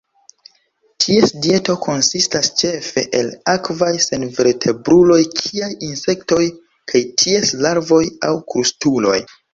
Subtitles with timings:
[1.03, 6.43] Ties dieto konsistas ĉefe el akvaj senvertebruloj kiaj insektoj
[6.93, 9.21] kaj ties larvoj, aŭ krustuloj.